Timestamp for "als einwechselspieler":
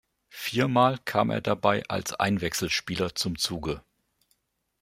1.87-3.13